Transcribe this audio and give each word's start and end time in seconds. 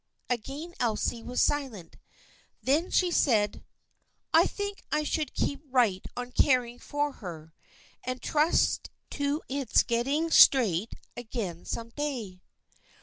Again 0.31 0.73
Elsie 0.79 1.21
was 1.21 1.43
silent. 1.43 1.95
Then 2.63 2.89
she 2.89 3.11
said:" 3.11 3.63
I 4.33 4.47
think 4.47 4.81
I 4.91 5.03
should 5.03 5.35
keep 5.35 5.61
right 5.69 6.03
on 6.17 6.31
caring 6.31 6.79
for 6.79 7.11
her, 7.11 7.53
and 8.03 8.19
trust 8.19 8.89
to 9.11 9.43
its 9.47 9.83
getting 9.83 10.31
straight 10.31 10.93
again 11.15 11.65
some 11.65 11.89
day. 11.89 12.41